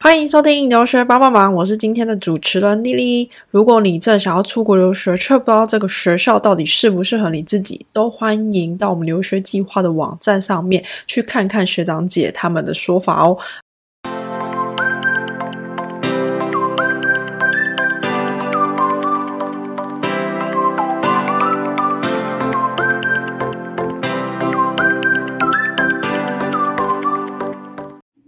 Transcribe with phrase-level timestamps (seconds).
[0.00, 3.28] 欢迎收听留学帮帮忙，我是今天的主持人丽丽。
[3.50, 13.36] 如果你正想要出国留学，却不知道这个学校到底适不适合你自己，都欢迎到我们留学计划的网站上面去看看学长姐他们的说法哦。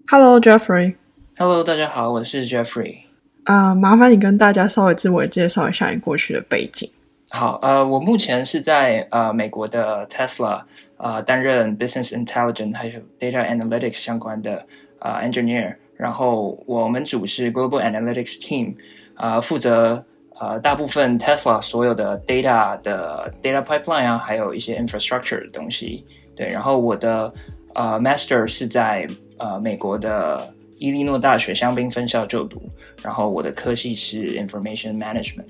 [0.09, 1.00] Hello, Jeffrey。
[1.43, 2.99] Hello，大家好，我是 Jeffrey。
[3.45, 6.87] 啊、麻烦你跟大家稍微自我介绍一下你过去的背景。
[7.31, 10.61] 好，呃，我目前是在呃美国的 Tesla
[10.99, 14.67] 呃担任 Business Intelligence 还有 Data Analytics 相关的
[14.99, 18.75] 呃 engineer，然后我们组是 Global Analytics Team，
[19.17, 20.05] 呃，负责
[20.39, 26.05] 呃大部分 Tesla 所有的 data 的 data pipeline 啊，还有一些 infrastructure 的东西。
[26.37, 27.33] 对，然后我的
[27.75, 32.61] 呃 master 是在呃美国的伊利诺大学香槟分校就读，
[33.03, 35.45] 然后我的科系是 Information Management。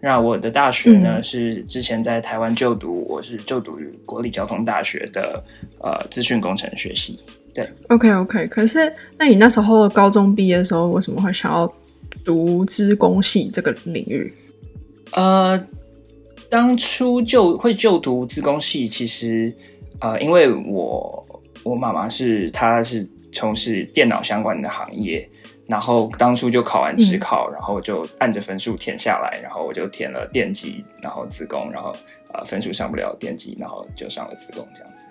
[0.00, 5.44] 那我的大学呢、嗯是之前在台湾就读，我是就读于国立交通大学的
[5.78, 7.20] 呃资讯工程学系。
[7.54, 11.70] 对 OK OK，可是那你那时候高中毕业的时候，为什么会想要
[12.24, 14.32] 读资工系这个领域？
[15.12, 15.62] 呃，
[16.48, 19.54] 当初就会就读资工系，其实
[20.00, 25.28] 呃，因为我我妈妈是她是从事电脑相关的行业，
[25.66, 31.94] 然后当初就考完职考，然后就按着分数填下来，然后我就填了电机，然后自工，然后
[32.32, 35.02] 呃分数上不了电机，然后就上了自工这样子。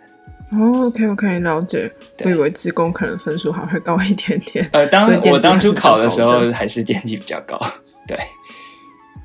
[0.52, 1.90] 哦，OK OK，了解。
[2.26, 4.70] 我以为自工可能分数还会高一点点。
[4.74, 7.58] 呃，当我当初考的时候还是电机比较高，
[8.06, 8.18] 对。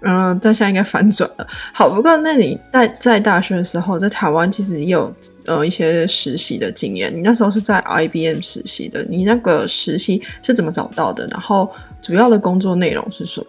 [0.02, 1.46] 嗯，但现在应该反转了。
[1.72, 5.12] 好，不过那你在在大学的时候，在台湾其实也有
[5.46, 7.12] 呃一些实习的经验。
[7.14, 11.26] 你那时候是在 IBM 实习的，你那个实习是怎么找到的？
[11.28, 11.68] 然后
[12.02, 13.46] 主要的工作内容是什么？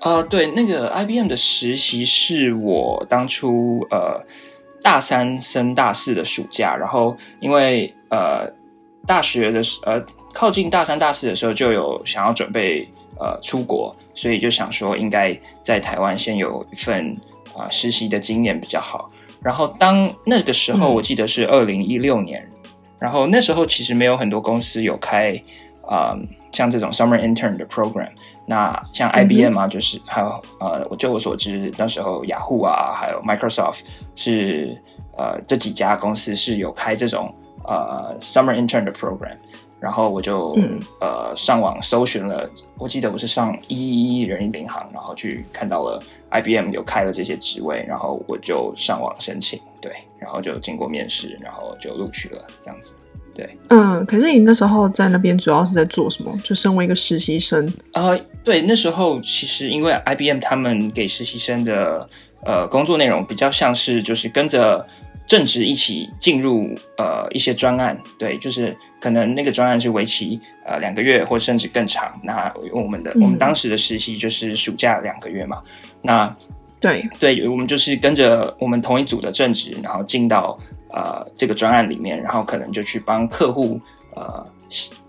[0.00, 4.22] 呃，对，那个 IBM 的实习是我当初呃
[4.82, 8.46] 大三升大四的暑假，然后因为呃
[9.06, 9.98] 大学的呃
[10.32, 12.86] 靠近大三大四的时候就有想要准备
[13.18, 17.12] 呃出国，所以就想说应该在台湾先有一份
[17.54, 19.08] 啊、呃实习的经验比较好。
[19.42, 22.48] 然后当那个时候，嗯我记得是二零一六年，
[22.98, 25.34] 然后那时候其实没有很多公司有开
[25.86, 26.18] 啊、呃
[26.52, 28.08] 像这种 summer intern 的 program。
[28.46, 30.28] 那像 IBM 啊，就是还有
[30.60, 33.80] 呃，我就我所知，那时候雅虎啊，还有 Microsoft
[34.14, 34.80] 是
[35.16, 39.36] 呃这几家公司是有开这种呃 summer intern 的 program。
[39.84, 52.94] 然后我就、嗯呃上网搜寻了，我记得我是上一一一人力银行，然后去看到了 IBM 有开了这些职位，然后我就上网申请，对，然后就经过面试，然后就录取了，这样子。
[53.34, 56.34] 对嗯，可是你那时候在那边主要是在做什么？
[56.42, 62.08] 就身为一个实习生，呃，对，那时候其实因为 IBM 他们给实习生的
[62.46, 64.86] 呃工作内容比较像是就是跟着
[65.26, 66.68] 正职一起进入
[66.98, 72.20] 呃一些专案，对，就是可能那个专案是为期呃两个月或甚至更长。
[72.22, 75.60] 那我们的、我们嗯当时的实习就是暑假两个月嘛，
[76.02, 76.36] 那
[76.80, 80.54] 对，对，我们就是跟着我们同一组的正职，然后进到
[80.92, 83.80] 呃这个专案里面，然后可能就去帮客户
[84.14, 84.46] 呃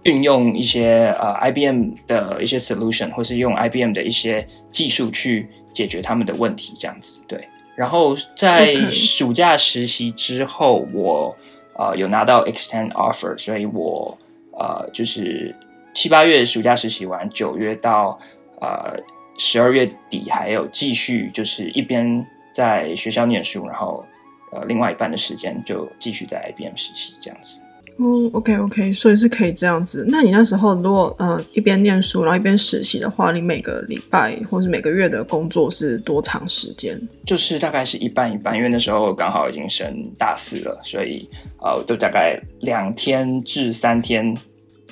[0.03, 7.21] 运用一些呃 IBM 的一些 solution，或是用 IBM 的一些技术去解决他们的问题，这样子。
[7.27, 7.45] 对，
[7.75, 11.36] 然后在暑假实习之后，我
[11.78, 14.18] 呃有拿到 extend offer，所以我
[14.53, 15.53] 呃就是
[15.94, 18.18] 七八月暑假实习完，九月到
[18.62, 18.97] 呃
[19.38, 24.06] 十二月底还有继续，就是一边在学校念书，然后
[24.53, 27.59] 呃另外一半的时间就继续在 IBM 实习这样子。
[27.97, 30.06] 哦，OK OK，所以是可以这样子。
[30.09, 37.01] 那你那时候如果呃一边念书，然后一边实习的话，你每个礼拜或是每个月的工作是多长时间？
[37.25, 41.25] 就是大概是一半一半，因为那时候刚好已经升大四了，所以
[41.61, 44.35] 呃，都大概两天至三天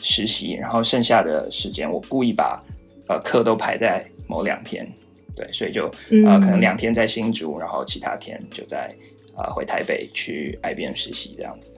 [0.02, 2.64] 实习，然后剩下的时间我故意把
[3.10, 4.90] 呃课都排在某两天，
[5.36, 5.88] 对，所以就
[6.26, 8.96] 呃嗯可能两天在新竹，然后其他天就在
[9.36, 11.74] 呃回台北去 IBM 实习这样子。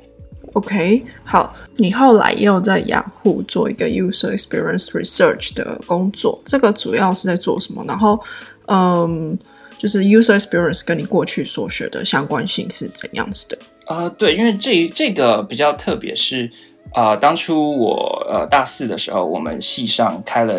[0.54, 7.84] OK，好，你后来又在雅虎做一个 user experience research 的工作，这个主要是在做什么？
[7.88, 8.20] 然后，
[8.68, 9.38] 嗯，
[9.78, 13.58] 就是 user experience 跟你过去所学的相关性是怎样子的？
[13.88, 16.50] 呃，对，因为这这个比较特别是，
[16.94, 20.54] 呃，当初我呃大四的时候，我们系上开了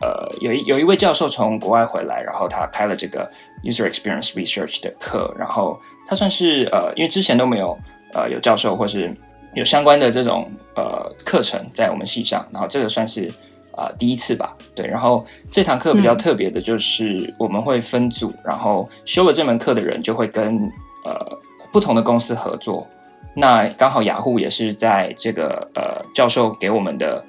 [0.00, 3.28] 呃有一有一位教授从国外回来，然后他开了这个
[3.64, 7.76] user experience research 的课，然后他算是呃，因为之前都没有
[8.12, 9.10] 呃有教授或是
[9.58, 13.28] 有相关的这种呃课程在我们系上，然后这个算是
[13.72, 14.56] 啊第一次吧。
[14.74, 20.56] 对，然后这堂课比较特别的就是我们会分组，然后修了这门课的人就会跟
[21.04, 21.38] 呃
[21.72, 22.86] 不同的公司合作。
[23.34, 27.24] 那刚好雅虎也是在这个呃教授给我们的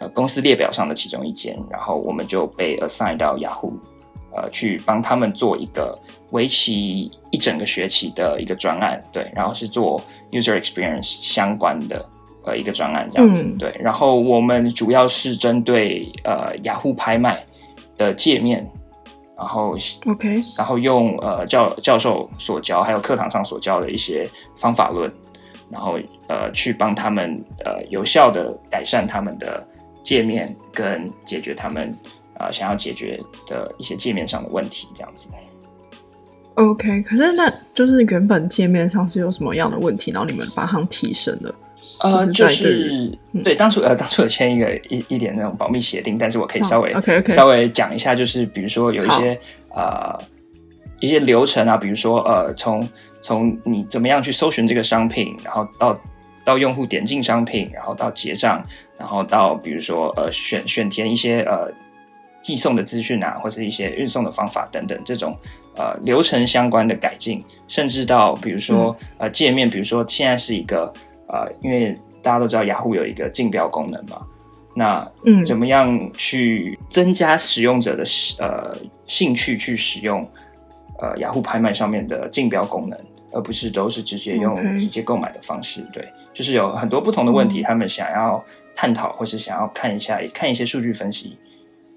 [0.00, 3.78] 呃公司列表上的其中一间，然后我们就被 assign 到雅虎。
[4.34, 5.98] 呃，去帮他们做一个
[6.30, 12.02] 为期一整个学期的一个专案，对，然后是做 user experience 相关的
[12.46, 17.44] 呃一个专案这样子，对，然后我们主要是针对呃雅虎拍卖
[17.98, 18.66] 的界面，
[19.36, 19.76] 然后
[20.06, 24.26] OK，然后用呃教教授所教还有课堂上所教的一些
[24.56, 25.12] 方法论，
[25.68, 25.98] 然后
[26.28, 29.62] 呃去帮他们呃有效的改善他们的
[30.02, 31.94] 界面跟解决他们。
[32.38, 35.28] 啊，想要解决的一些界面上的问题，这样子。
[36.54, 41.54] OK，可是那就是原本界面上是有什么样的问题，然后你们把它提升了？
[42.00, 43.10] 呃，就是
[43.42, 49.38] 对当初呃当初有签一个一一点那种保密协定，但是我可以稍微 OK OK 稍微讲一下，就是比如说有一些
[49.70, 50.16] 呃
[51.00, 52.86] 一些流程啊，比如说呃从
[53.22, 55.98] 从你怎么样去搜寻这个商品，然后到
[56.44, 58.62] 到用户点进商品，然后到结账，
[58.98, 61.72] 然后到比如说呃选选填一些呃。
[62.42, 65.36] 寄送的资讯啊，或者一些运送的方法等等，这种
[65.76, 70.92] 呃流程相关的改进，甚至到比如说呃界面，比如说现在是一个
[71.28, 74.26] 呃，因为大家都知道雅虎有一个竞标功能嘛，
[74.74, 78.02] 那嗯，怎么样去增加使用者的
[78.38, 80.28] 呃兴趣去使用
[81.00, 82.98] 呃雅虎拍卖上面的竞标功能，
[83.32, 85.86] 而不是都是直接用直接购买的方式？
[85.92, 91.38] 对，就是有很多不同的问题，他们想要探讨，或是想要看一下，看一些数据分析，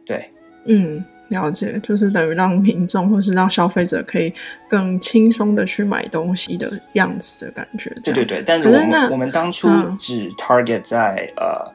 [0.06, 0.32] 对。
[0.68, 4.34] 嗯，了解，就是等于让民众或是让消费者可以
[4.70, 7.90] 更轻松的去买东西的样子的感觉。
[8.04, 9.68] 对对对，但是我们我们当初
[10.00, 11.72] 只 target 在呃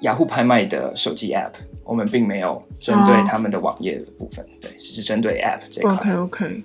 [0.00, 1.52] 雅虎拍卖的手机 app，
[1.84, 5.92] 我们并没有针对他们的网页的部分，对，只是针对 app 这块。
[5.94, 6.62] OK OK，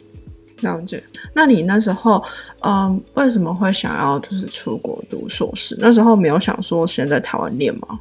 [0.62, 1.04] 了解。
[1.34, 2.24] 那你那时候
[2.62, 5.76] 嗯为什么会想要就是出国读硕士？
[5.80, 8.00] 那时候没有想说先在台湾念吗？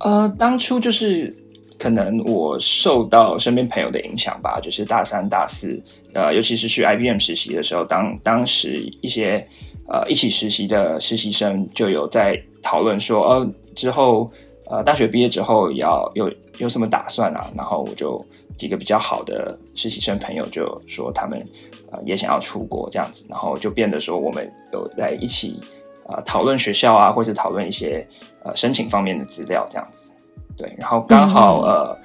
[0.00, 1.34] 呃，当初就是。
[1.82, 5.82] 可能我受到身边朋友的影响吧，就是大三、大四，
[6.14, 9.44] 呃，尤其是去 IBM 实习的时候，当当时一些
[9.88, 14.30] 呃一起实习的实习生就有在讨论说，呃，之后
[14.70, 17.50] 呃大学毕业之后要有有什么打算啊？
[17.56, 18.24] 然后我就
[18.56, 21.44] 几个比较好的实习生朋友就说他们
[21.90, 25.58] 呃也想要出国这样子，然后就变得说我们有在一起
[26.06, 28.06] 啊讨论学校啊，或是讨论一些
[28.44, 30.11] 呃申请方面的资料这样子。
[30.56, 31.98] 对，然后刚好呃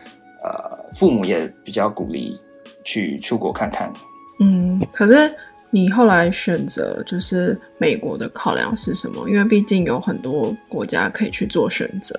[0.44, 2.40] 呃，父母也比较鼓励
[2.84, 3.92] 去出国看看。
[4.40, 5.34] 嗯，可是
[5.72, 9.28] 你后来选择就是美国的考量是什么？
[9.28, 12.18] 因为毕竟有很多国家可以去做选择。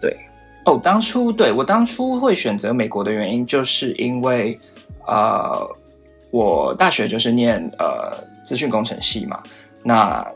[0.00, 0.16] 对，
[0.64, 4.58] 哦，当初对我当初会选择美国的原因，就是因为
[5.06, 5.64] 呃，
[6.30, 9.42] 我大学就是念呃资讯工程系嘛，
[9.84, 10.26] 那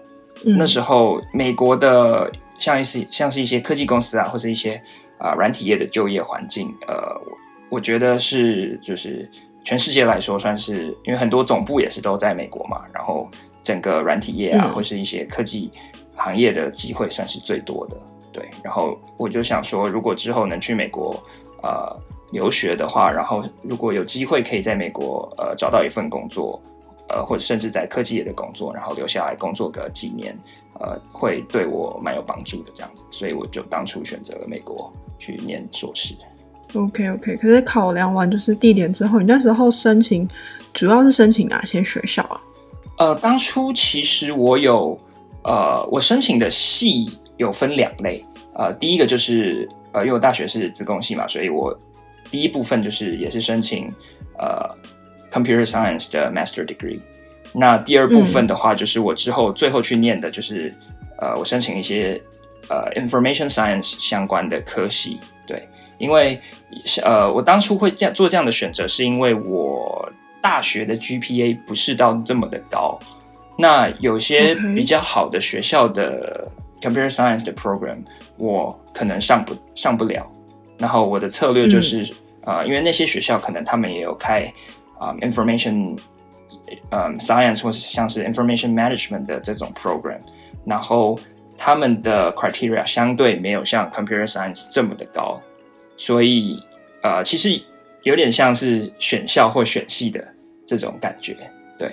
[0.45, 4.81] 那时候美国的像一些像是一些科技公司啊，或者一些。
[5.23, 9.31] 啊，软体业的就业环境，呃，我我觉得是就是
[9.63, 13.31] 全世界来说，算是因为很多总部也是都在美国嘛，然后
[13.63, 15.71] 整个软体业啊，或是一些科技
[16.17, 17.97] 行业的机会算是最多的，
[18.33, 18.51] 对。
[18.65, 21.15] 然后我就想说，如果之后能去美国
[21.63, 21.97] 呃
[22.33, 26.61] 留学的话，然后如果有机会可以在美国呃找到一份工作。
[27.09, 30.35] 呃，或者甚至在科技业的工作，然后留下来工作个几年，
[30.81, 36.15] 呃，会对我蛮有帮助的这样子，所以我就当初选择了美国去念硕士。
[36.75, 40.27] OK OK，可是考量完就是地点之后，你那时候申请
[40.73, 42.41] 主要是申请哪些学校啊？
[42.99, 44.99] 呃，当初其实我有
[45.45, 51.79] 呃，我申请的系有分两类，呃，第一个就是呃，因为我大学是自贡系嘛，所以我
[52.31, 53.87] 第一部分就是也是申请
[54.39, 54.92] 呃。
[55.33, 57.01] Computer Science 的 Master Degree，
[57.55, 60.71] 那第二部分的话，就是我之后最后去念的，就是
[61.19, 62.21] 呃，我申请一些
[62.69, 65.19] 呃 Information Science 相关的科系。
[65.47, 66.39] 对，因为
[67.03, 70.07] 呃，我当初会这样做这样的选择，是因为我
[70.43, 73.01] 大学的 GPA 不是到这么的高，
[73.57, 76.47] 那有些比较好的学校的
[76.83, 78.05] Computer Science 的 Program，
[78.37, 80.31] 我可能上不上不了。
[80.79, 82.13] 然后我的策略就是
[82.45, 84.53] 呃，因为那些学校可能他们也有开。
[85.03, 85.99] 啊，information，
[86.91, 90.21] 嗯，science 或是像是 information management 的这种 program，
[90.65, 91.19] 然后
[91.59, 95.41] 他们的 criteria 相对没有像 computer science 这么的高，
[95.97, 96.63] 所以
[97.03, 97.61] 呃，其实
[98.05, 100.25] 有点像是选校或选系的
[100.65, 101.37] 这种感觉，
[101.77, 101.93] 对，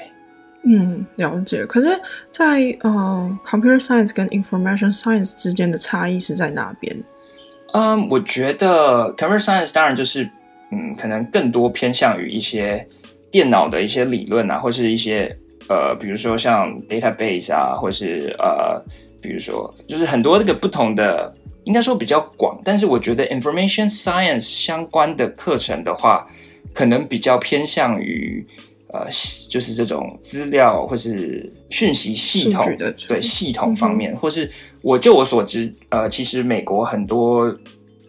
[0.65, 1.65] 嗯，了解。
[1.65, 1.87] 可是，
[2.29, 6.95] 在呃 computer science 跟 information science 之间的差异是在哪边？
[7.73, 10.29] 嗯，我觉得 computer science 当然就是
[10.71, 12.87] 嗯，可能更多偏向于一些
[13.31, 15.35] 电脑的一些理论啊，或是一些
[15.67, 18.81] 呃，比如说像 database 啊，或是呃，
[19.21, 21.33] 比如说就是很多这个不同的，
[21.63, 22.59] 应该说比较广。
[22.63, 26.25] 但是我觉得 information science 相关的课程的话，
[26.73, 28.45] 可能比较偏向于。
[28.91, 29.05] 呃，
[29.51, 34.49] 就是这种资料或是讯息系统的对系统方面，或是
[34.81, 37.55] 我就我所知，呃，其实美国很多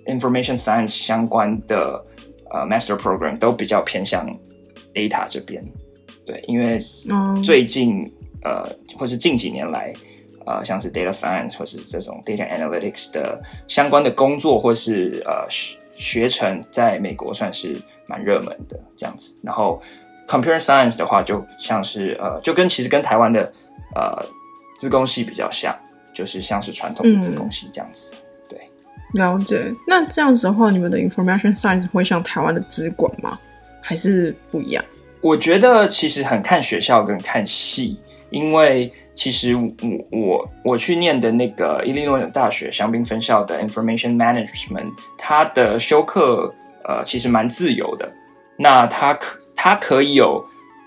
[0.06, 2.02] information science 相关的
[2.50, 4.26] 呃 master program 都比较偏向
[4.94, 5.64] data 这边，
[6.25, 6.85] 对，因为
[7.42, 8.11] 最近
[8.42, 8.64] 呃，
[8.99, 9.92] 或是近几年来，
[10.47, 15.44] 呃，像是 data science 或是这种 data analytics 的相关的工作或是呃
[15.92, 19.82] 学程，在美国算是蛮热门的这样子，然后。
[20.28, 23.52] Computer science 的话，就像是呃，就跟其实跟台湾的
[23.97, 24.25] 呃，
[24.78, 25.76] 资工系比较像，
[26.14, 28.14] 就是像是传统的资工系这样子。
[28.49, 28.56] 对，
[29.14, 29.75] 了解。
[29.88, 33.40] 那这样子的话，你们的 Information Science 会像台湾的资管吗？
[33.80, 34.84] 还是不一样？
[35.20, 37.99] 我觉得其实很看学校跟看系，
[38.30, 39.68] 因为其实我
[40.10, 48.10] 我我去念的那个伊利诺大学香槟分校的 Information Management，它的修课呃其实蛮自由的。
[48.56, 50.44] 那它可它可以有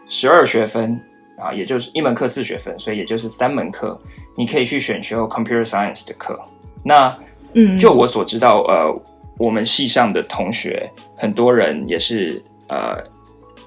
[0.08, 1.00] 十二学分
[1.38, 4.00] 啊，也就是一门课四学分，所以也就是三门课，
[4.36, 6.40] 你可以去选修 computer science 的课。
[6.84, 7.16] 那，
[7.54, 9.02] 嗯，就我所知道，呃，
[9.38, 12.44] 我们系上的同学很多人也是，
[12.74, 13.04] 呃，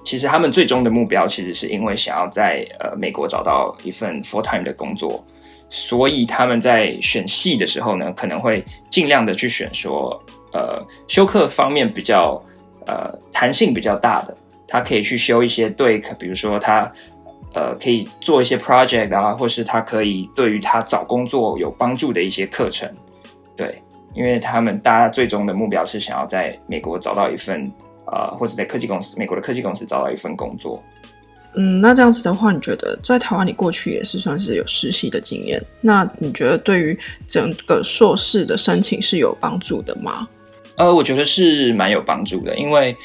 [0.02, 5.24] 其实他们最终的目标其实是因为想要在呃美国找到一份 full time 的工作，
[5.70, 10.20] 所以他们在选系的时候呢，可能会尽量的去选说，
[10.52, 12.42] 呃，修课方面比较
[12.86, 14.36] 呃弹性比较大的。
[14.68, 16.90] 他可以去修一些对，比如说他
[17.54, 22.90] 呃可以做一些 project 啊，或是他可以对于他找工作有帮助的一些课程，
[23.56, 23.80] 对，
[24.12, 27.72] 因为他们大家最终的目标是想要在美国找到一份
[28.06, 30.82] 呃，或者在科技公司，美国的科技公司找到一份工作。
[31.54, 36.98] 嗯，那这样子的话，你觉得在台湾你过去也是算是有实习的经验，那你觉得对于
[37.28, 40.28] 整个硕士的申请是有帮助的吗？
[40.76, 42.96] 呃，我觉得是蛮有帮助的，因为。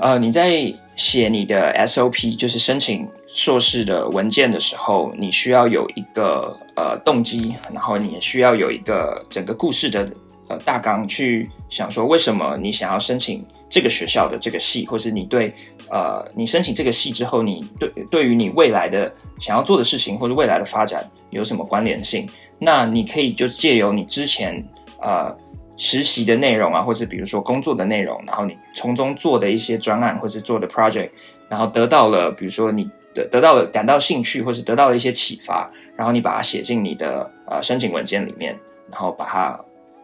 [0.00, 10.08] 呃，你在写你的 SOP，就是申请硕士的文件的时候，你需要有一个呃动机，然后你也需要有一个整个故事的
[10.48, 15.52] 呃大纲，去想说为什么你想要申请这个学校的这个系，或是你对
[15.88, 22.28] 呃你申请这个系之后，你对对于你未来的想要做的事情或者未来的发展有什么关联性？
[22.58, 24.62] 那你可以就借由你之前
[25.00, 25.36] 呃。
[25.80, 31.08] 实习的内容啊，或是比如说工作的内容，然后你从中做的一些专案，或是做的 project，
[31.48, 32.82] 然后得到了，比如说你
[33.14, 38.58] 得得到了感到兴趣，或是得到了一些启发，然后你把它写进你的呃申请文件里面，
[38.90, 39.56] 然后把它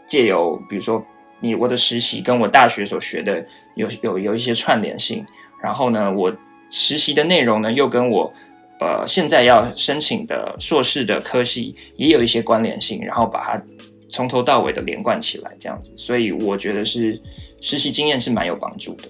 [0.08, 1.04] 借由比如说
[1.40, 3.44] 你我的实习跟我大学所学的
[3.74, 5.24] 有有有一些串联性，
[5.62, 6.34] 然后呢，我
[6.70, 8.32] 实习的内容呢又跟我
[8.80, 13.62] 呃现在要申请的硕士的科系也有一些关联性，然后把它。
[14.10, 17.20] 从头到尾的连贯起来，这样子，所以我觉得是
[17.60, 19.08] 实习经验是蛮有帮助的。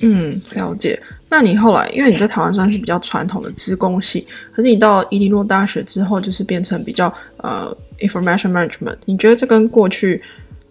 [0.00, 1.00] 嗯，了解。
[1.28, 8.96] 那你后来，因为你在台湾算是比较传统的资工系，可是你到伊利诺大学之后，就是变成比较呃 information management。
[9.04, 10.20] 你觉得这跟过去，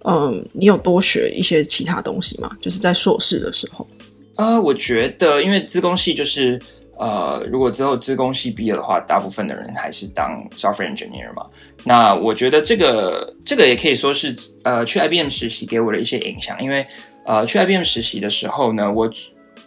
[0.04, 2.52] 嗯，你有多学一些其他东西吗？
[2.62, 3.88] 就是在硕士的时候？
[4.36, 6.60] 呃，我觉得，因为资工系就是。
[7.02, 11.46] 呃，如果之后资工系毕业的话，大部分的人还是当 software engineer 嘛。
[11.86, 16.86] 那我觉得这个这个也可以说是呃去 IBM 实习给我的一些影响，因为
[17.30, 19.08] 呃去 IBM 实习的时候呢，我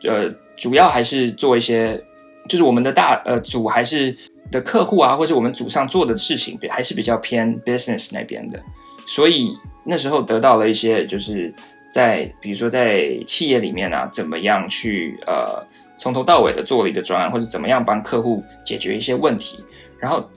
[0.02, 2.02] 呃主要还是做一些，
[2.48, 4.12] 就是我们的大呃组还是
[4.50, 8.60] 的客户啊，或者我们组上做的事情，还是比较偏 business 那边的，
[9.06, 11.54] 所以那时候得到了一些，就是
[11.94, 15.64] 在比如说在企业里面啊，怎么样去呃。
[15.98, 19.62] 从头到尾的做了一个专案，或者怎么样帮客户解决一些问题，
[20.00, 20.28] 然后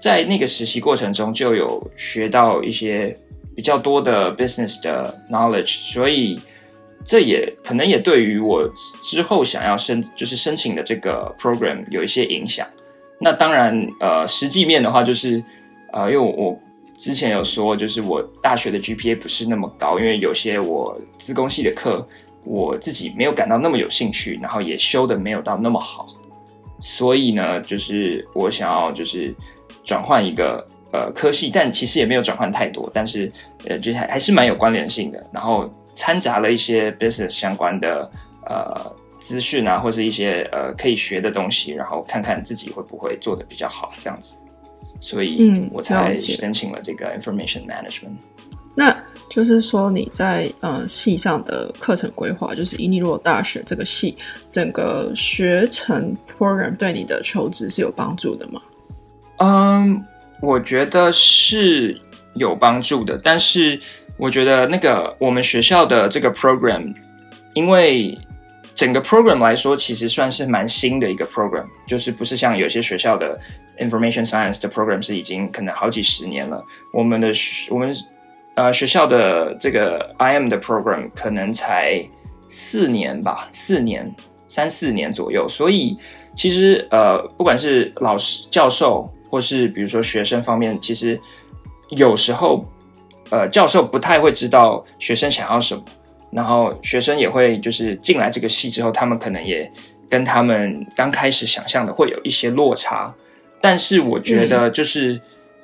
[0.00, 3.16] 在那个实习过程中就有学到一些
[3.54, 6.40] 比较多的 business 的 knowledge，所以
[7.04, 8.68] 这也可能也对于我
[9.02, 12.66] 之后想要申就是申请的这个 program 有一些影响。
[13.18, 15.42] 那当然，呃，实际面的话就是，
[15.92, 16.58] 呃，因为我
[16.96, 22.06] 之前有说，就是我大学的 GPA 不是那么高，因为有些我资工系的课。
[22.44, 26.08] 我自己没有感到那么有兴趣，然后也修的没有到那么好，
[26.80, 29.32] 所以呢，就是我想要就是
[29.84, 33.30] 转换一个呃科系，但其实也没有转换太多，但是
[33.68, 38.10] 呃，就还还是蛮有关联性的，然后掺杂了一些 business 相关的
[38.46, 44.34] 呃资讯啊，或是一些呃可以学的东西，然后看看自己会不会做的比较好这样子，
[45.00, 48.16] 所以嗯我才申请了这个 information management。
[48.74, 54.16] 那就是说你在呃系上的课程规划，就是伊利诺大学这个系
[54.50, 58.62] 整个学程 program 对你的求职是有帮助的吗？
[59.38, 60.02] 嗯，
[60.40, 62.00] 我觉得是
[62.34, 63.78] 有帮助的，但是
[64.22, 66.94] 我觉得那个我们学校的这个 program，
[67.54, 68.16] 因为
[68.72, 73.36] 整个 program 来说，其实算是蛮新的一个 program，就是不是像有些学校的
[73.80, 77.32] information science 的 program 是已经可能好几十年了，我们的
[77.68, 77.92] 我们
[78.54, 82.00] 呃学校的这个 IM 的 program 可能才
[82.46, 84.08] 四年吧，四年
[84.46, 85.98] 三四年左右，所以
[86.36, 89.12] 其实呃不管是老师教授。
[89.28, 91.18] 或是比如说学生方面，其实
[91.88, 92.62] 有时候，
[93.30, 95.82] 呃，教授不太会知道学生想要什么，
[96.30, 99.70] 然后学生也会就是进来这个系之后，他们可能也
[100.08, 103.12] 跟他们刚开始想象的会有一些落差。
[103.60, 105.20] 但是我觉得就是，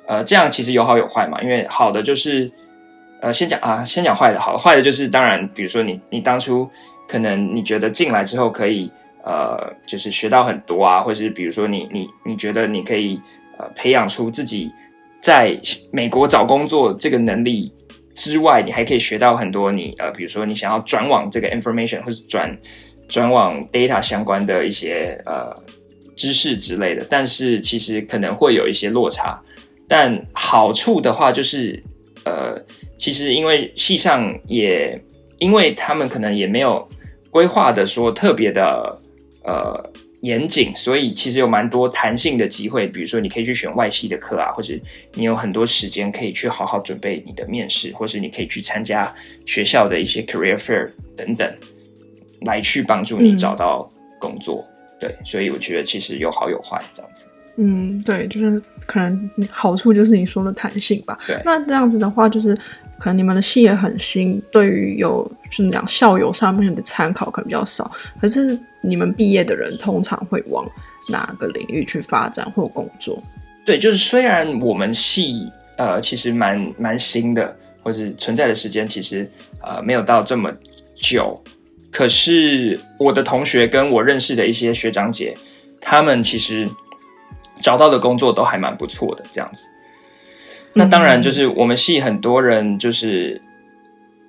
[0.07, 1.41] 呃，这样其实有好有坏嘛。
[1.41, 2.51] 因为好的就是，
[3.21, 4.39] 呃，先讲啊，先讲坏的。
[4.39, 6.69] 好坏的就是，当然，比如说你你当初
[7.07, 8.91] 可能你觉得进来之后可以，
[9.23, 13.19] 呃，就是学到很多啊，或者是比如说你你你觉得你可以。
[13.61, 14.71] 呃，培养出自己
[15.21, 15.57] 在
[15.91, 17.71] 美国找工作这个能力
[18.15, 19.71] 之外，你还可以学到很多。
[19.71, 22.57] 你呃，比如说你想要转往这个 information 或者转
[23.07, 25.55] 转往 data 相关的一些呃
[26.15, 29.41] 知识之类的，但是其实可能会有一些落差。
[29.87, 31.83] 但好处的话就是，
[32.23, 32.57] 呃，
[32.97, 34.99] 其实因为系上也
[35.37, 36.87] 因为他们可能也没有
[37.29, 38.97] 规划的说特别的
[39.43, 39.91] 呃。
[40.21, 44.73] 严谨，所以其实有蛮多弹性的机会，比如说你可以去选外系的课啊，或者
[45.13, 49.13] 你有很多时间可以去好好准备你的面试，或是你可以去参加
[49.45, 51.49] 学校的一些 career fair 等等，
[52.41, 53.87] 来去帮助你找到
[54.19, 54.65] 工作。
[54.99, 57.23] 对，所以我觉得其实有好有坏这样子。
[57.55, 61.17] 嗯，对，就是可能好处就是你说的弹性吧。
[61.25, 62.53] 对，那这样子的话，就是
[62.97, 68.59] 可能你们的系也很新，对于有就是讲校友上面的参考可能比较少，可是。
[68.81, 70.65] 你们毕业的人通常会往
[71.09, 73.21] 哪个领域去发展或工作？
[73.65, 79.29] 对，就是虽然我们系呃其实蛮蛮新的，或者存在的时间其实
[79.61, 80.51] 呃没有到这么
[80.95, 81.41] 久，
[81.91, 85.35] 可是我的同学跟我认识的一些学长姐，
[85.81, 86.67] 他们其实
[87.61, 89.67] 找到的工作都还蛮不错的，这样子。
[90.73, 93.41] 那当然就是我们系很多人，就是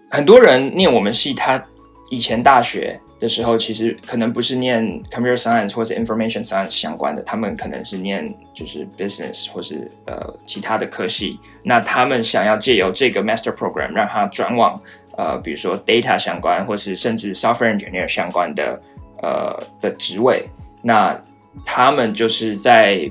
[0.09, 1.64] 很多人念我们系，他
[2.11, 3.01] 以前大学。
[3.20, 11.38] 的时候，其实可能不是念 computer science 或者 information science 相关的，他们可能是念就是 business 或是呃其他的科系。
[11.62, 14.80] 那他们想要借由这个 master program 让他转往
[15.16, 18.80] 呃比如说 data 相关，或是甚至 software engineer 相关的
[19.22, 20.48] 呃的职位。
[20.83, 21.16] 那
[21.64, 23.11] 他们就是在。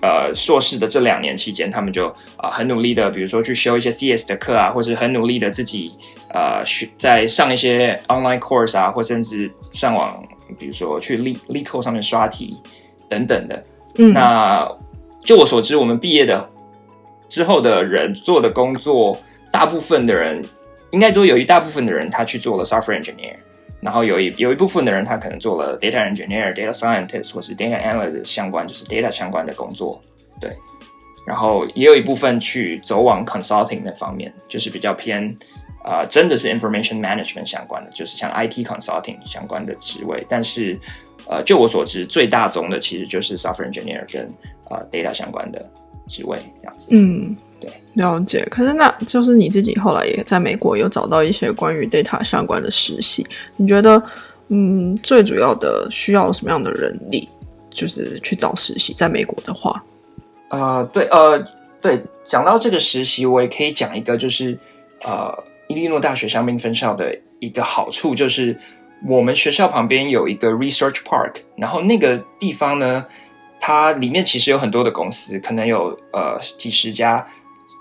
[0.00, 2.06] 呃，硕士的这两年期间，他们就
[2.36, 5.92] 啊很努力的，比如说去修一些 CS 的课啊，或是很努力的自己
[6.32, 10.22] 呃学在上一些 online course 啊，或甚至上网，
[10.58, 12.56] 比如说去 l e c o 上面刷题
[13.08, 13.62] 等等的。
[13.96, 14.70] 嗯，那
[15.24, 16.48] 就我所知，我们毕业的
[17.28, 19.18] 之后的人做的工作，
[19.50, 20.40] 大部分的人
[20.92, 23.34] 应该都有一大部分的人他去做了 software engineer。
[23.80, 30.00] 然后有一有一部分的人，他可能做了 data engineer、data scientist 或是 data analyst 相关，就是 data 相关的工作，
[30.40, 30.50] 对。
[31.26, 35.34] 然后也有一部分去走往 consulting 那方面，就是比较偏
[35.84, 40.26] 啊，真的是 information management 相关的，就是像 IT consulting 相关的职位。
[40.28, 40.78] 但是
[41.28, 44.24] 呃，就我所知，最大宗的其实就是 software engineer 跟
[44.70, 45.64] 啊 data 相关的
[46.06, 46.88] 职位这样子。
[46.96, 47.36] 嗯。
[47.60, 48.46] 对，了解。
[48.50, 54.00] 可是那就是你自己后来也在美国有找到一些关于 data 相关的实习，你觉得，
[54.48, 57.28] 嗯，最主要的需要什么样的人力，
[57.68, 59.82] 就是去找实习，在美国的话，
[60.50, 61.44] 呃，对，呃，
[61.82, 64.56] 对，讲到这个实习，我也可以讲一个，就是
[65.04, 68.56] 呃，伊利诺大学香槟分校的一个好处，就是
[69.08, 73.04] 我们学校旁边有一个 research park，然后那个地方呢，
[73.58, 77.26] 它里面其实有很多的公司，可能有呃几十家。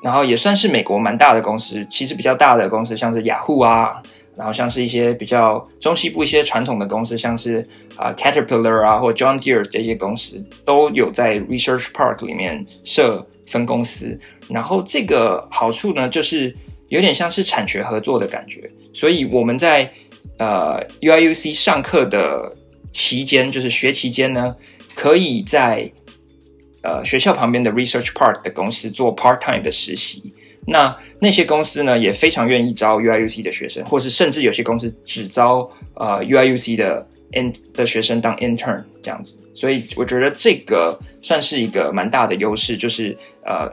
[0.03, 4.01] 然后也算是美国蛮大的公司，其实比较大的公司像是雅虎啊，
[4.36, 14.19] 然后像是一些比较中西部一些传统的公司，像是啊 Caterpillar 啊或 John Deere 这些公司都有在 Research Park 里面设分公司。
[14.47, 16.55] 然后这个好处呢，就是
[16.89, 18.62] 有点像是产学合作的感觉，
[18.93, 19.91] 所以我们在
[20.38, 22.49] 呃 UIUC 上课的
[22.91, 24.55] 期间，就是学期间呢，
[24.95, 25.91] 可以在。
[26.88, 30.23] 呃，学校旁边的 Research Park 的公司做 part time 的实习，
[30.65, 39.36] 那那些公司呢也非常愿意招 UIUC 的学生，或是甚至有些公司只招呃 UIUC 的 in 的学生当 intern 这样子。
[39.54, 43.69] 所以我觉得这个算是一个蛮大的优势，就是呃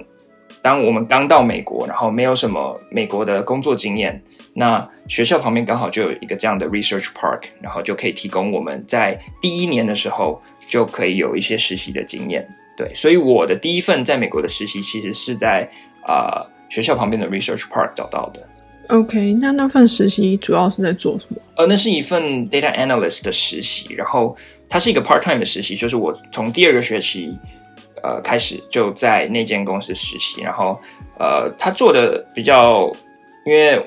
[0.60, 4.20] 当我们刚到美国，然后没有什么美国的工作经验，
[4.54, 12.44] 那学校旁边刚好就有一个这样的 research park，然后就可以提供我们在第一年的时候就可以有一些实习的经验。
[12.76, 15.68] 对，所以我的第一份在美国的实习其实是在
[16.02, 18.40] 啊学校旁边的 research park 找到的。
[18.88, 21.36] OK，那那份实习主要是在做什么？
[21.56, 24.36] 呃，那是一份 data analyst 的实习，然后
[24.68, 27.34] 它是一个 part time 的实习，就是我从第二个学期
[28.02, 30.78] 呃开始就在那间公司实习，然后
[31.18, 32.92] 呃，他做的比较，
[33.46, 33.82] 因为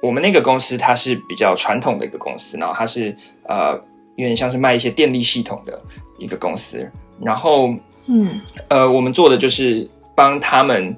[0.00, 3.14] 我们那个公司它是比较传统的一个公司，然后它是
[3.46, 3.74] 呃
[4.16, 5.78] 有点像是卖一些电力系统的
[6.18, 6.90] 一个公司，
[7.20, 7.68] 然后
[8.06, 10.94] 嗯呃，我们做的就是帮他们，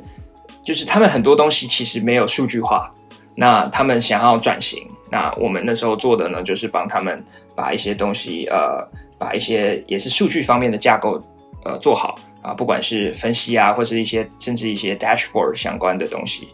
[0.65, 2.93] 就是他们很多东西其实没有数据化。
[3.35, 8.87] 那他们想要转型，那我们那时候做的呢，就是帮他们把一些东西，呃，
[9.19, 11.19] 把一些也是数据方面的架构，
[11.65, 16.49] 呃，做好啊，不管是分析啊，或是一些甚至一些 dashboard 相关的东西，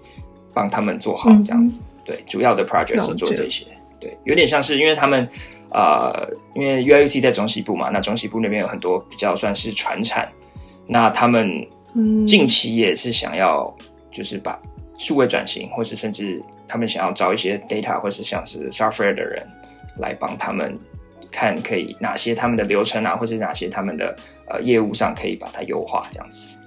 [0.54, 1.82] 帮他们做好这样子。
[2.04, 3.66] 对，主要的 project 是做这些。
[4.00, 5.28] 对，有点像是因为他们，
[5.72, 10.28] 呃，因为 UIC 在中西部嘛，那中西部那边有很多比较算是传产，
[10.86, 11.50] 那他们
[12.26, 13.76] 近期也是想要
[14.10, 14.60] 就是把
[14.96, 16.42] 数位转型，或是甚至。
[16.70, 19.42] 他们想要招一些 data 或是像是 software 的人
[19.96, 20.78] 来帮他们
[21.30, 24.14] 看，可以哪些他们的流程啊，或是哪些他们的
[24.50, 26.58] 呃业务上可以把它优化这样子。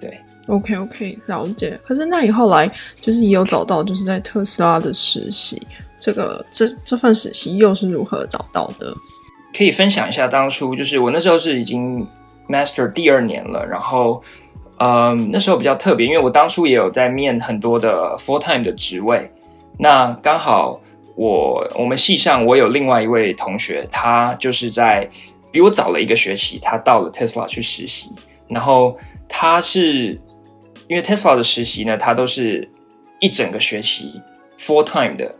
[0.00, 0.18] 对
[0.48, 1.78] ，OK OK，了解。
[1.84, 2.68] 可是那你后来
[3.00, 5.62] 就是也有找到，就是在特斯拉的实习，
[6.04, 8.94] 这个这这份实习又是如何找到的？
[9.56, 12.06] 可以分享一下当初，就是我那时候是已经
[12.46, 14.22] master 第二年了，然后
[14.78, 19.32] 嗯那时候比较特别，因为我当初也有在面很多的 full time 的职位。
[19.78, 20.78] 那刚好，
[21.16, 25.08] 我我们系上我有另外一位同学，他就是在
[25.50, 28.12] 比我早了一个学期，他到了 Tesla 去实习。
[28.46, 28.94] 然后
[29.26, 30.20] 他是
[30.86, 32.68] 因为 Tesla 的实习呢，他都是
[33.20, 34.20] 一整个学期
[34.60, 35.34] full time 的，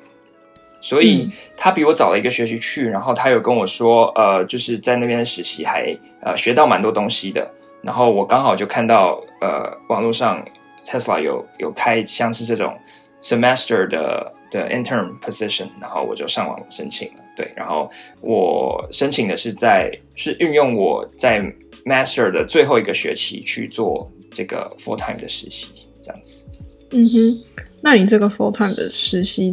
[0.85, 2.87] 所以他比我早了一个学期去。
[2.87, 7.51] 然后他有跟我说，呃，就是在那边实习还呃学到蛮多东西的。
[7.83, 10.45] 然后我刚好就看到呃网络上
[10.85, 12.77] Tesla 有有开像是这种。
[13.25, 17.25] semester 的的 intern position，然后我就上网申请了。
[17.35, 21.41] 对，然后我申请的是在是运用我在
[21.87, 25.69] master 的最后一个学期去做这个 full time 的实习，
[26.03, 26.45] 这样子。
[26.91, 27.45] 嗯哼，
[27.81, 29.51] 那你这个 full time 的实习，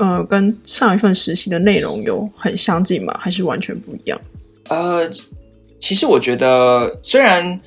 [0.00, 3.16] 呃，跟上一份实习的内容有很相近吗？
[3.20, 4.20] 还是完全不一样？
[4.68, 5.08] 呃，
[5.78, 7.58] 其实我觉得虽然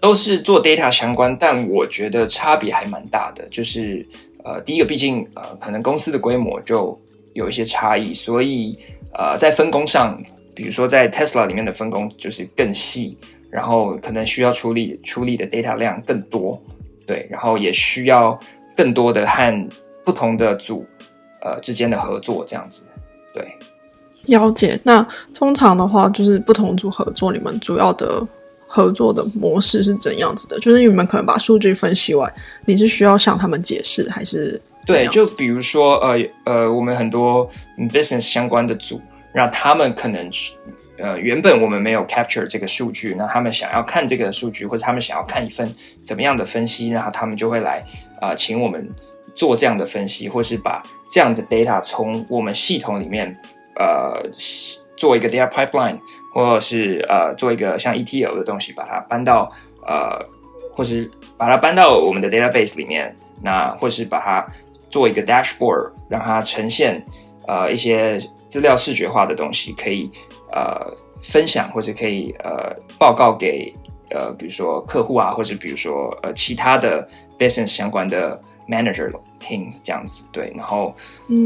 [0.00, 4.06] 都是做 data 相关，但我觉得差别还蛮大的，就是。
[4.42, 6.98] 呃，第一个，毕竟呃，可能公司的规模就
[7.34, 8.74] 有一些差异，所以
[9.12, 10.18] 呃，在分工上，
[10.54, 13.18] 比如说在 Tesla 里面的分工就是更细，
[13.50, 16.58] 然后可能需要处理处理的 data 量更多，
[17.06, 18.40] 对，然后也需要
[18.74, 19.68] 更多的和
[20.06, 20.86] 不同的组
[21.42, 22.82] 呃之间的合作，这样子，
[23.34, 23.44] 对。
[24.26, 24.78] 了解。
[24.84, 28.26] 那通常的话，就是不同组合作，你们主要的。
[28.72, 30.56] 合作的模式是怎样子的？
[30.60, 32.32] 就是你们可能把数据分析完，
[32.64, 35.08] 你是需要向他们解释，还是对？
[35.08, 37.50] 就比如说，呃呃，我们很多
[37.90, 39.00] business 相关的组，
[39.34, 40.30] 那他们可能
[40.98, 45.74] 呃原本我们没有 capture 这个数据，那他们想要看这个数据，或者他们想要看一份
[46.04, 47.84] 怎么样的分析，然后他们就会来
[48.20, 48.88] 啊，请我们
[49.34, 53.36] 做这样的分析，或是把这样的 data 从我们系统里面
[53.76, 54.22] 呃
[54.96, 55.98] 做一个 data pipeline。
[56.32, 59.48] 或者是呃做一个像 ETL 的东西，把它搬到
[59.84, 60.16] 呃，
[60.72, 64.46] 或是把它搬到我们的 database 里面，那或是把它
[64.88, 67.04] 做一个 dashboard，让它呈现
[67.48, 68.16] 呃一些
[68.48, 70.08] 资料视觉化的东西，可以
[70.52, 70.86] 呃
[71.20, 73.74] 分享或者可以呃报告给
[74.10, 77.04] 呃比如说客户啊，或者比如说呃其他的
[77.36, 80.94] business 相关的 manager team 这样子对，然后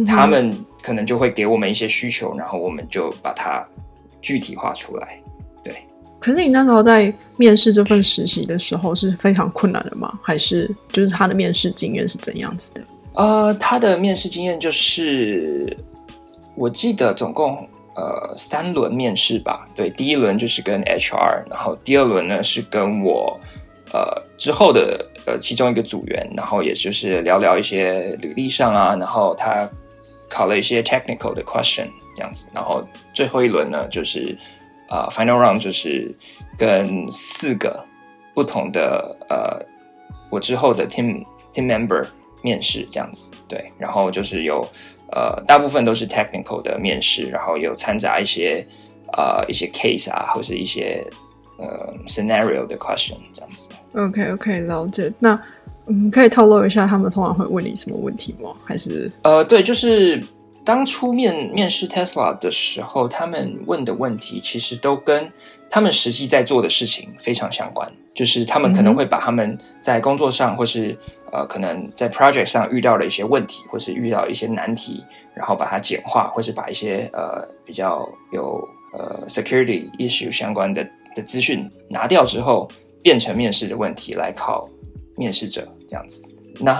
[0.06, 3.66] 他们可能就会给我们一些需求，然后我们就把它。
[4.26, 5.20] 具体化出来，
[5.62, 5.76] 对。
[6.18, 10.18] 可是你那时候在面试这份实习的时候是非常困难的吗？
[10.22, 12.82] 还是就是他的面试经验是怎样子的？
[13.12, 15.76] 呃，他的面试经验就是，
[16.54, 19.68] 我记得总共呃三轮面试吧。
[19.76, 23.37] 对，第一轮就是跟 HR，然后第二轮呢是跟我
[23.92, 29.68] 呃之后的呃其中一个组员，然后也就是聊聊一些履历上啊，然后他
[30.28, 31.88] 考了一些 technical 的 question。
[32.16, 32.80] 这样子，然后
[33.12, 34.38] 最后一轮呢，就是
[34.88, 36.14] 呃，final round，就是
[36.56, 37.84] 跟四个
[38.32, 39.60] 不同的呃，
[40.30, 42.06] 我之后的 team team member
[42.40, 44.64] 面试这样子，对，然后就是有
[45.10, 48.64] 呃，大部分都是 technical 的面试，然后有掺杂一些
[49.16, 51.04] 呃一些 case 啊，或是一些
[51.58, 53.68] 呃 scenario 的 question 这样子。
[53.94, 55.12] OK OK，了解。
[55.18, 55.40] 那
[55.87, 58.50] 嗯，可以透露一下他们通常会问你什么问题吗？
[58.64, 60.22] 还是呃，对，就是
[60.64, 65.30] 当初面面试 Tesla 的时候，他们问的问题其实都跟
[65.70, 67.90] 他们实际在做的事情非常相关。
[68.14, 70.96] 就是他们可能会把他们在工作上，或是
[71.33, 75.04] 呃，可能在 project 上遇到的一些问题，或是遇到一些难题，
[75.35, 82.68] 然后把它简化，或是把一些呃比较有呃 security issue 相关的的资讯拿掉之后，
[83.04, 84.68] 变成面试的问题来考
[85.16, 86.20] 面试者这样子。
[86.58, 86.74] 那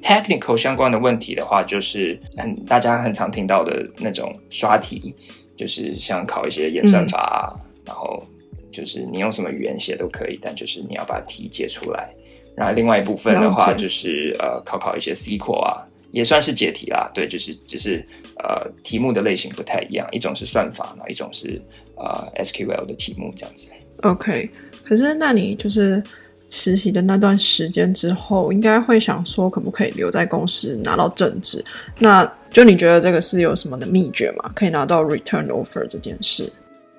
[0.00, 5.14] technical 相关的问题的话，就是很大家很常听到的那种刷题，
[5.54, 8.24] 就是像考一些演算法，然后。
[8.72, 12.12] 就是你用什么语言写都可以，但就是你要把题解出来。
[12.54, 17.10] 然后另外一部分的话，就是呃考考一些 SQL 啊，也算是解题啦。
[17.14, 18.06] 对，就是只是
[18.38, 21.58] 呃题目的类型不太一样，一种是算法，然后一种是
[21.96, 23.70] 呃 SQL 的题目这样子。
[24.02, 24.50] OK，
[24.86, 26.02] 可是那你就是
[26.48, 31.64] 实习的那段时间之后，应该会想说可不可以留在公司拿到正职？
[31.98, 34.50] 那就你觉得这个是有什么的秘诀吗？
[34.54, 36.50] 可以拿到 return offer 这件事？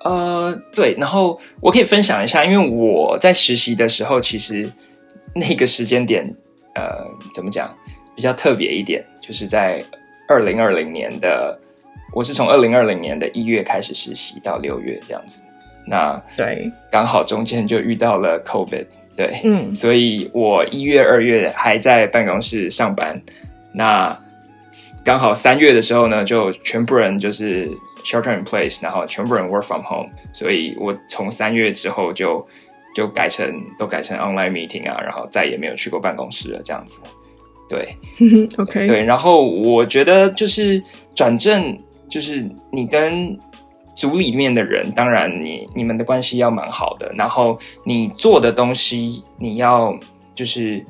[0.04, 4.70] 呃，对，然后我可以分享一下，因为我在实习的时候，其实
[5.34, 6.22] 那个时间点，
[6.74, 7.74] 呃，怎么讲
[8.14, 9.82] 比较特别一点，就是在
[10.28, 11.58] 二零二零年的，
[12.14, 15.40] 我是从二零二零年的一月开始实习到六月这样子，
[15.88, 23.20] 那对，刚好中间就遇到了 COVID，对，嗯，所以我一月、二月还在办公室上班，
[23.72, 24.18] 那
[25.04, 27.68] 刚好三月的时候呢，就全部人就是。
[28.04, 32.46] Shelter in place，然后全部人 work from home，所以我从三月之后就
[32.94, 37.00] 就改成都改成 online meeting 啊，然后再也没有去过办公室了，这样子。
[37.68, 37.94] 对，
[38.56, 40.82] OK，对，然后我觉得就是
[41.14, 41.76] 转正，
[42.08, 43.36] 就是你跟
[43.98, 49.92] 组里面的人，当然你你们的关系要蛮好的，然后你做的东西你要
[50.34, 50.84] 就是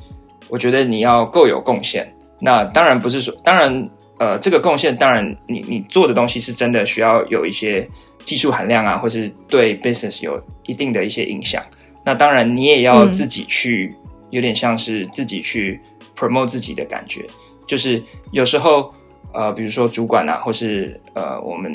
[0.48, 2.06] 我觉得你要够有贡献。
[2.40, 3.88] 那当然不是说当然。
[4.20, 7.88] 呃，这个贡献当然，你你做的东西是真的需要有一些
[8.24, 11.62] 技术含量啊，或是对 business 有一定的一些影响。
[12.04, 13.94] 那当然，你也要自己去，
[14.30, 15.80] 有点像是自己去
[16.16, 17.24] promote 自己的感觉。
[17.64, 18.92] 就是有时候，
[19.32, 21.70] 呃，比如说主管啊，或是呃，我们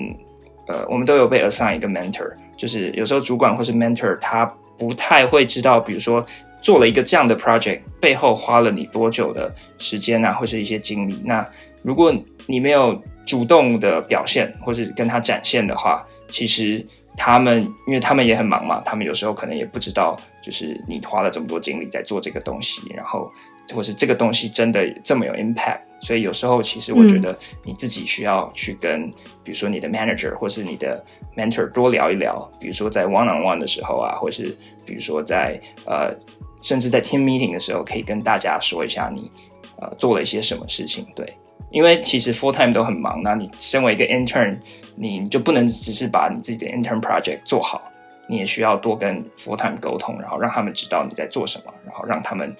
[0.67, 2.31] 呃，我们都有被 assign 一个 mentor。
[2.55, 4.45] 就是有时候主管或是 mentor 他
[4.77, 6.25] 不太会知道，比如说
[6.61, 11.21] 做了一个这样的 project 背后花了你多久的时间啊，或是一些精力。
[11.25, 11.45] 那
[11.81, 12.13] 如果
[12.45, 16.85] 你没有主动的表现，或是跟他展现的话，其实
[17.17, 23.31] 他们，因为他们也很忙嘛，他们有时候可能也不知道，就是你花了这么多精力在做这个东西，然后
[23.73, 29.09] 或是这个东西真的这么有 impact，所以有时候其实我觉得你自己需要去跟，
[29.43, 31.03] 比如说你的 manager 或是你的
[31.35, 36.13] mentor 多聊一聊，比如说在 one on one 的时候啊，或是比如说在呃，
[36.61, 39.29] 甚至在 team meeting 的时候，可以跟大家说一下你
[39.77, 41.25] 呃做了一些什么事情，对。
[41.71, 44.55] 因为其实 full time 都很忙，那你身为一个 intern，
[44.95, 47.81] 你就不能只是把你自己的 intern project 做好，
[48.29, 52.55] 你也需要多跟 full time 沟通，然后让他们知道你在做什么，然后让他们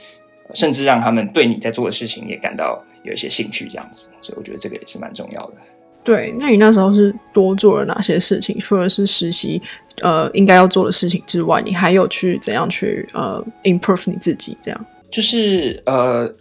[0.54, 4.10] 甚至让他们对你在做的事情也感到有一些兴趣，这样子。
[4.22, 5.54] 所以我觉得这个也是蛮重要的。
[6.04, 8.58] 对，那你那时候是多做了哪些事情？
[8.60, 9.62] 除了是实习，
[10.02, 14.58] 呃，应该要做的事情之外，你还有去怎样去呃 improve 你自己？
[14.62, 16.34] 这样就是呃。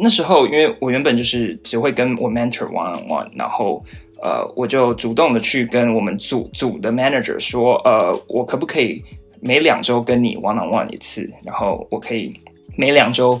[0.00, 3.84] 那时候，因为我原本就是只会跟我 mentor one on one，然后
[4.22, 9.02] 呃，我就主动的去跟我们组组的 manager 说，呃，我可不可以
[9.40, 11.28] 每两周跟你 one on one 一次？
[11.44, 12.32] 然后我可以
[12.78, 13.38] 每两周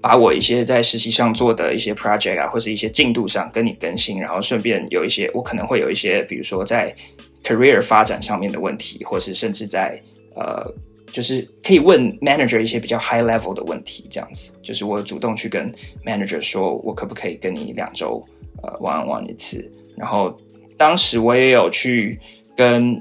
[0.00, 6.94] 把我一些在实习上做的一些 project 啊，或者一些进度上跟你更新，然后顺便有一些我可能会有一些，比如说在
[7.42, 10.00] career 发展上面的问题，或是甚至在
[10.36, 10.72] 呃。
[11.12, 14.52] 就是可以问 manager 一些比较 high level 的问题，这样子。
[14.60, 15.72] 就是我主动去跟
[16.04, 18.20] manager 说，我可不可以跟你两周
[18.62, 19.72] 呃 one on one 一次？
[19.96, 20.36] 然后
[20.76, 22.18] 当时我也有去
[22.54, 23.00] 跟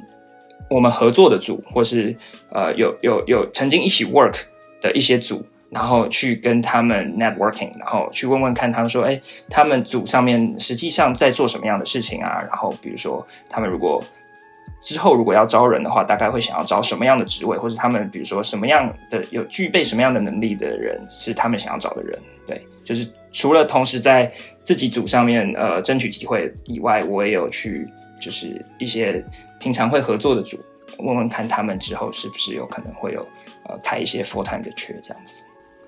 [0.69, 2.15] 我们合作的组，或是
[2.51, 4.37] 呃有有有曾经一起 work
[4.79, 12.39] 的一些组，然后去跟他们 networking，然后去问问看他们说，哎，他们组上面实际上在做什么样的事情啊？
[12.47, 14.03] 然后比如说他们如果
[14.81, 22.19] 之后，如果要招人的话，大概会想要招什么样的职位，或者他们比如说什么样的有具备什么样的能力的人是他们想要找的人？
[22.45, 24.31] 对，就是除了同时在
[24.63, 27.87] 自己组上面呃争取机会以外，我也有去
[28.21, 29.23] 就是一些
[29.59, 30.63] 平常会合作的组，
[30.99, 33.27] 问问看他们之后是不是有可能会有
[33.67, 35.43] 呃开一些 full time 的缺这样子。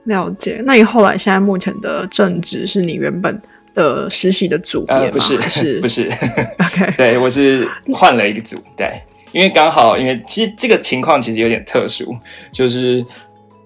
[0.08, 0.62] 了解。
[0.66, 3.42] 那你后来现在目前的正职是你原本？
[3.78, 6.10] 的实习的组别不是是 不是
[6.58, 9.00] ？OK， 对我是换了一个组，对，
[9.32, 12.12] 因为刚好，因为其实这个情况其实有点特殊，
[12.52, 13.06] 就是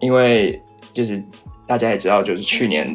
[0.01, 1.23] 因为就是
[1.65, 2.85] 大家也知道，就是去年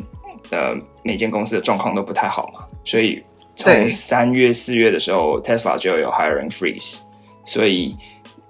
[0.51, 3.23] 呃每间公司的状况都不太好嘛，所以
[3.55, 6.99] 从三月四月的时候，Tesla 就有 hiring freeze，
[7.47, 7.97] 所以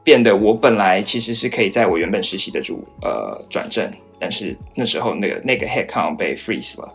[0.06, 3.90] 变得我本来其实是可以在我原本实习的组呃转正，
[4.20, 6.88] 但是那时候那个那个 headcount 被 freeze 了，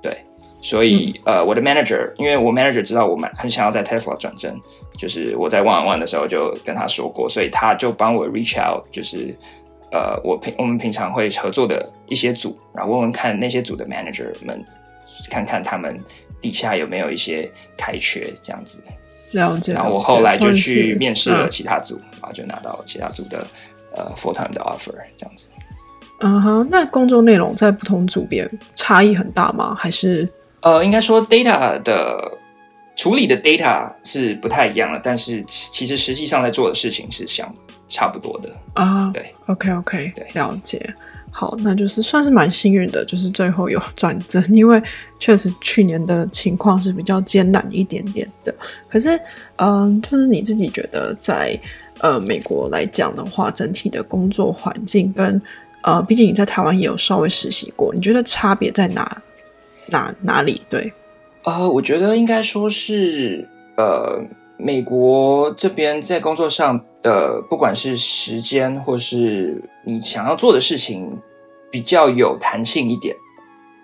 [0.00, 0.16] 对，
[0.60, 4.56] 所以呃我的 manager，因为我 manager 知道我蛮很想要在 Tesla 转正，
[4.96, 9.36] 就是我在 one on one 的时候就跟他说过，所以他就帮我 reach out，就是
[9.90, 14.64] 呃我平我们平常会合作的一些组，然后问问看那些组的 manager 们，
[15.28, 15.98] 看看他们
[16.40, 18.80] 底下有没有一些开缺这样子。
[19.32, 19.72] 了解。
[19.72, 23.46] 然后我后来就去面试了其他组，然后就拿到其他组的
[23.94, 25.46] 呃 full time 的 offer 这样子。
[26.20, 29.74] 嗯哼，那工作内容在不同组别差异很大吗？
[29.76, 30.28] 还是
[30.60, 32.30] 呃，应该说 data 的
[32.94, 37.52] 处理的 data 是不太一样的，但是其实实际上在做的事情是相
[37.88, 39.10] 差不多的啊。
[39.12, 40.94] 对，OK OK，对，了解。
[41.34, 44.80] 好，那就是算是蛮幸运的，就是最后有 转正，因为
[45.18, 48.54] 确实去年的情况是比较艰难一点点的。
[48.86, 49.18] 可是，
[49.56, 51.58] 嗯，就是你自己觉得在
[52.00, 55.40] 呃美国来讲的话，整体的工作环境跟
[55.80, 59.22] 呃，毕竟你在台湾也有稍微实习过，你觉得差别在哪
[59.86, 60.60] 哪哪里？
[60.68, 60.92] 对，
[61.44, 64.22] 呃，我觉得应该说是呃。
[64.62, 71.10] 美国这边在工作上的，不管是时间或是你想要做的事情，
[71.68, 73.16] 比较有弹性一点。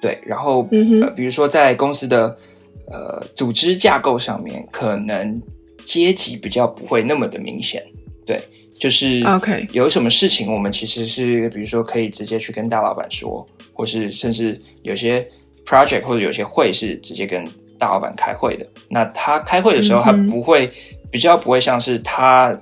[0.01, 0.69] 对，然后
[1.03, 2.39] 呃，比如说在公司的
[2.87, 5.43] 呃组织架构上面，可能
[5.85, 7.85] 阶级比较不会那么的明显。
[8.25, 8.41] 对，
[8.79, 15.27] 就是 OK，有什么事情我们其实是，比如说可以直接去跟大老板说，或是甚至有些
[15.67, 17.45] project 或者有些会是直接跟。
[17.79, 20.71] 大老板开会的，那他开会的时候，他不会
[21.11, 22.55] 比较不会像是他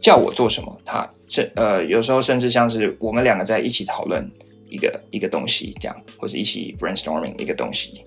[0.00, 4.28] 叫我做什么，他甚呃有时候甚至像是我们两个在一起讨论
[4.68, 8.02] 一个一个东西这样，或者一起 brainstorming 一个东西，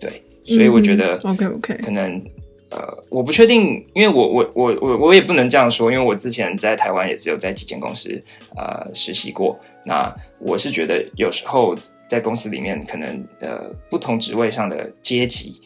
[0.00, 2.22] 对，所以我觉得 OK OK 可能
[2.70, 2.78] 呃
[3.10, 8.18] 我不确定，因为我我我我我也不能这样说，因为我之前在台湾也只有在几间公司
[8.56, 11.76] 呃实习过，那我是觉得有时候
[12.08, 15.60] 在公司里面可能的不同职位上的阶级。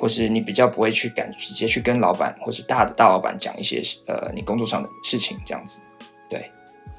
[0.00, 5.78] 或是你比较不会去敢直接去跟老板或是大的大老板讲一些呃你工作上的事情这样子，
[6.26, 6.50] 对，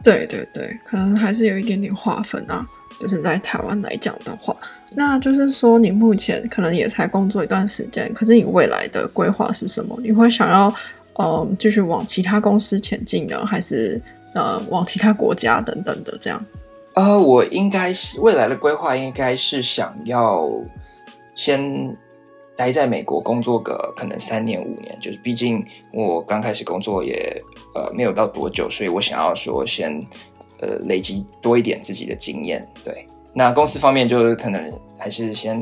[0.04, 2.64] 对对对，可能还是有一点点划分啊。
[3.00, 4.56] 就是在台湾来讲的话，
[4.92, 9.98] 那就是说你目前可能也才工作一段时间，可是你未来的规划是什么？
[10.04, 10.72] 你会想要
[11.18, 14.00] 嗯继续往其他公司前进呢，还是
[14.36, 16.46] 呃往其他国家等等的这样？
[16.94, 20.48] 呃，我应该是未来的规划应该是想要
[21.34, 21.98] 先。
[22.62, 27.42] 待在美国工作个可能三年五年，就是毕竟我刚开始工作也
[27.74, 30.00] 呃没有到多久，所以我想要说先
[30.60, 32.64] 呃累积多一点自己的经验。
[32.84, 35.58] 对，那公司方面就是可能还是先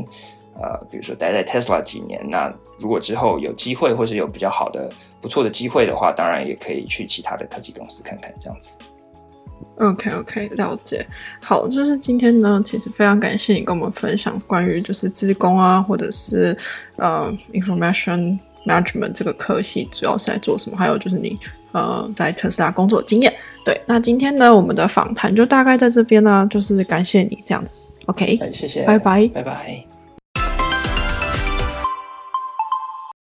[0.55, 8.77] 呃比如说待在 Tesla 几年，那如果之后有机会或是有比较好的不错的机会的话，当然也可以去其他的科技公司看看这样子。
[9.79, 11.05] OK OK，了解。
[11.41, 16.55] 好，就是今天呢，其实非常感谢你跟我们分享关于就是自工啊，或者是
[16.97, 21.39] 呃 information management 这个科系主要是在做什么，还有就是你
[21.71, 23.33] 呃在特斯拉工作经验。
[23.65, 27.75] 对，那今天呢，我们的访谈就大概在这边呢，就是感谢你这样子。
[28.07, 29.98] OK，谢谢，拜拜，拜拜。